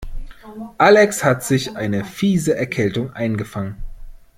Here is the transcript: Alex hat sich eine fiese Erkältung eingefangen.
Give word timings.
Alex 0.79 1.23
hat 1.23 1.43
sich 1.43 1.75
eine 1.77 2.03
fiese 2.03 2.57
Erkältung 2.57 3.13
eingefangen. 3.13 3.83